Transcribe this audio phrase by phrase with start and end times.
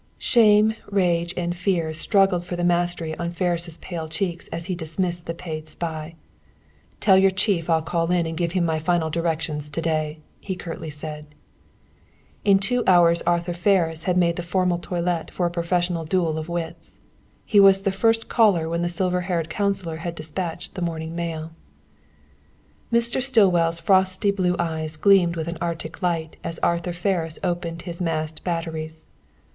[0.17, 5.27] Shame, rage, and fear struggled for the mastery on Ferris' pale cheeks as he dismissed
[5.27, 6.15] the paid spy.
[6.99, 10.55] "Tell your chief I'll call in and give him my final directions to day," he
[10.55, 11.27] curtly said.
[12.43, 16.49] In two hours Arthur Ferris had made the formal toilet for a professional duel of
[16.49, 16.97] wits.
[17.45, 21.51] He was the first caller when the silver haired counselor had dispatched his morning mail.
[22.91, 23.21] Mr.
[23.21, 28.43] Stillwell's frosty blue eyes gleamed with an Arctic light as Arthur Ferris opened his masked
[28.43, 29.05] batteries.